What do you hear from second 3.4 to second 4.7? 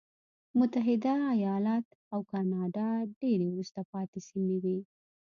وروسته پاتې سیمې